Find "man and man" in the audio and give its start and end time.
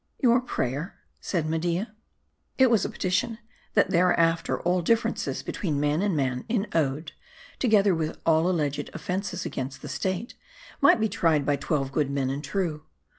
5.79-6.43